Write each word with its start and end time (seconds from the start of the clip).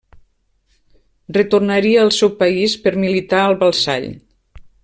Retornaria 1.37 2.01
al 2.05 2.11
seu 2.21 2.33
país 2.41 2.77
per 2.87 2.97
militar 3.07 3.45
al 3.47 3.59
Walsall. 3.63 4.13